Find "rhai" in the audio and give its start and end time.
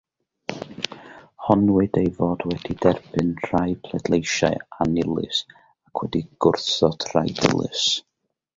3.49-3.75, 7.13-7.27